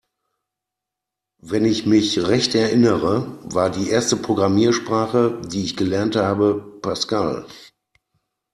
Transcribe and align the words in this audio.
Wenn 1.43 1.63
ich 1.63 1.85
mich 1.85 2.17
recht 2.23 2.55
erinnere, 2.55 3.37
war 3.43 3.69
die 3.69 3.91
erste 3.91 4.15
Programmiersprache, 4.17 5.39
die 5.45 5.63
ich 5.63 5.77
gelernt 5.77 6.15
habe, 6.15 6.79
Pascal. 6.81 7.45